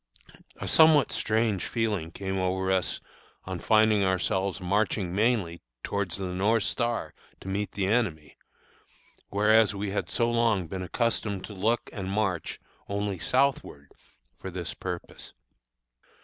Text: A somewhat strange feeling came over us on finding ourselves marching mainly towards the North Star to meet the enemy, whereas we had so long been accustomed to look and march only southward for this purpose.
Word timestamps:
A 0.57 0.67
somewhat 0.67 1.11
strange 1.11 1.65
feeling 1.65 2.09
came 2.09 2.39
over 2.39 2.71
us 2.71 2.99
on 3.45 3.59
finding 3.59 4.03
ourselves 4.03 4.59
marching 4.59 5.13
mainly 5.13 5.61
towards 5.83 6.17
the 6.17 6.25
North 6.33 6.63
Star 6.63 7.13
to 7.39 7.47
meet 7.47 7.73
the 7.73 7.85
enemy, 7.85 8.35
whereas 9.29 9.75
we 9.75 9.91
had 9.91 10.09
so 10.09 10.31
long 10.31 10.65
been 10.67 10.81
accustomed 10.81 11.45
to 11.45 11.53
look 11.53 11.87
and 11.93 12.09
march 12.09 12.59
only 12.89 13.19
southward 13.19 13.91
for 14.39 14.49
this 14.49 14.73
purpose. 14.73 15.33